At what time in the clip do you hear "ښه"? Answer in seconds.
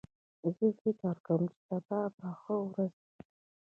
2.41-2.55